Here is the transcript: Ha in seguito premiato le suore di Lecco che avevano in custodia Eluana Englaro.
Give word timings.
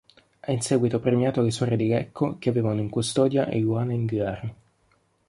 Ha 0.39 0.51
in 0.51 0.61
seguito 0.61 0.99
premiato 0.99 1.43
le 1.43 1.51
suore 1.51 1.75
di 1.75 1.87
Lecco 1.87 2.37
che 2.39 2.49
avevano 2.49 2.79
in 2.81 2.89
custodia 2.89 3.47
Eluana 3.47 3.93
Englaro. 3.93 4.55